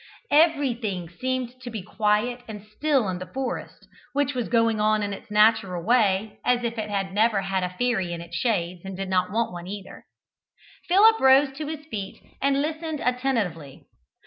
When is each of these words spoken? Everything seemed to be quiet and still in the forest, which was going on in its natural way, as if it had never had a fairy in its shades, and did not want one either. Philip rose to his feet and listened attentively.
Everything 0.31 1.07
seemed 1.09 1.59
to 1.61 1.69
be 1.69 1.83
quiet 1.83 2.41
and 2.47 2.65
still 2.65 3.07
in 3.07 3.19
the 3.19 3.27
forest, 3.31 3.87
which 4.13 4.33
was 4.33 4.49
going 4.49 4.79
on 4.79 5.03
in 5.03 5.13
its 5.13 5.29
natural 5.29 5.83
way, 5.85 6.39
as 6.43 6.63
if 6.63 6.79
it 6.79 6.89
had 6.89 7.13
never 7.13 7.41
had 7.41 7.61
a 7.63 7.75
fairy 7.77 8.11
in 8.11 8.19
its 8.19 8.35
shades, 8.35 8.81
and 8.83 8.97
did 8.97 9.09
not 9.09 9.31
want 9.31 9.51
one 9.51 9.67
either. 9.67 10.05
Philip 10.87 11.19
rose 11.19 11.53
to 11.55 11.67
his 11.67 11.85
feet 11.85 12.19
and 12.41 12.63
listened 12.63 12.99
attentively. 12.99 13.85